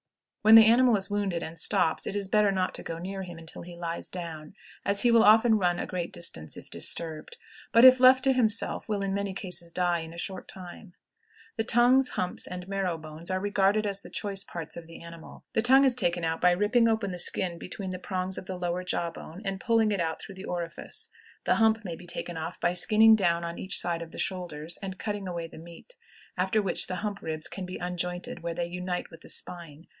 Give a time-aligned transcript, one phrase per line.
[0.41, 3.37] When the animal is wounded, and stops, it is better not to go near him
[3.37, 7.37] until he lies down, as he will often run a great distance if disturbed;
[7.71, 10.95] but if left to himself, will in many cases die in a short time.
[11.57, 15.45] The tongues, humps, and marrow bones are regarded as the choice parts of the animal.
[15.53, 18.57] The tongue is taken out by ripping open the skin between the prongs of the
[18.57, 21.11] lower jaw bone and pulling it out through the orifice.
[21.43, 24.79] The hump may be taken off by skinning down on each side of the shoulders
[24.81, 25.95] and cutting away the meat,
[26.35, 29.85] after which the hump ribs can be unjointed where they unite with the spine.